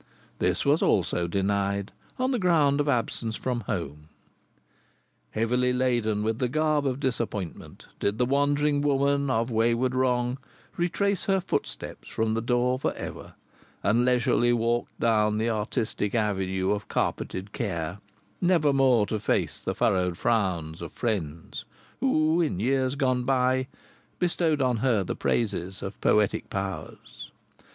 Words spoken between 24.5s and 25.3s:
on her the